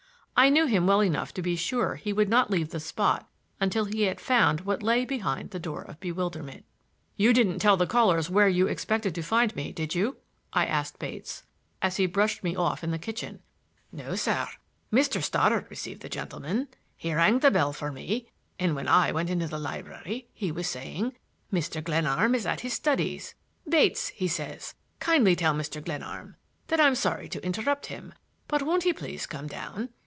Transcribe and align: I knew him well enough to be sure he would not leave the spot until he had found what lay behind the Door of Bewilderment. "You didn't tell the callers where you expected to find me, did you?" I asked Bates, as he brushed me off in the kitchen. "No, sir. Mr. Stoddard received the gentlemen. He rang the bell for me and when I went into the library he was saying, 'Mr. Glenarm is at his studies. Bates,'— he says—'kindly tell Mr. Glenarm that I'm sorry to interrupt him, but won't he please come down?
I 0.33 0.49
knew 0.49 0.65
him 0.65 0.87
well 0.87 1.01
enough 1.01 1.35
to 1.35 1.43
be 1.43 1.55
sure 1.55 1.93
he 1.97 2.11
would 2.11 2.27
not 2.29 2.49
leave 2.49 2.69
the 2.69 2.79
spot 2.79 3.29
until 3.59 3.85
he 3.85 4.03
had 4.03 4.19
found 4.19 4.61
what 4.61 4.81
lay 4.81 5.05
behind 5.05 5.51
the 5.51 5.59
Door 5.59 5.83
of 5.83 5.99
Bewilderment. 5.99 6.65
"You 7.15 7.31
didn't 7.31 7.59
tell 7.59 7.77
the 7.77 7.85
callers 7.85 8.27
where 8.27 8.47
you 8.49 8.65
expected 8.65 9.13
to 9.13 9.21
find 9.21 9.55
me, 9.55 9.71
did 9.71 9.93
you?" 9.93 10.17
I 10.51 10.65
asked 10.65 10.97
Bates, 10.97 11.43
as 11.79 11.97
he 11.97 12.07
brushed 12.07 12.43
me 12.43 12.55
off 12.55 12.83
in 12.83 12.89
the 12.89 12.97
kitchen. 12.97 13.41
"No, 13.91 14.15
sir. 14.15 14.47
Mr. 14.91 15.21
Stoddard 15.21 15.67
received 15.69 16.01
the 16.01 16.09
gentlemen. 16.09 16.69
He 16.97 17.13
rang 17.13 17.37
the 17.37 17.51
bell 17.51 17.71
for 17.71 17.91
me 17.91 18.27
and 18.57 18.75
when 18.75 18.87
I 18.87 19.11
went 19.11 19.29
into 19.29 19.47
the 19.47 19.59
library 19.59 20.27
he 20.33 20.51
was 20.51 20.67
saying, 20.67 21.13
'Mr. 21.53 21.83
Glenarm 21.83 22.33
is 22.33 22.47
at 22.47 22.61
his 22.61 22.73
studies. 22.73 23.35
Bates,'— 23.69 24.07
he 24.09 24.27
says—'kindly 24.27 25.35
tell 25.35 25.53
Mr. 25.53 25.85
Glenarm 25.85 26.35
that 26.65 26.81
I'm 26.81 26.95
sorry 26.95 27.29
to 27.29 27.45
interrupt 27.45 27.87
him, 27.87 28.15
but 28.47 28.63
won't 28.63 28.85
he 28.85 28.91
please 28.91 29.27
come 29.27 29.45
down? 29.45 29.89